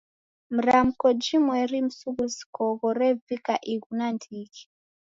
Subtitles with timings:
[0.49, 4.61] Mramko jimweri msughusiko ghorevika ighu nandighi.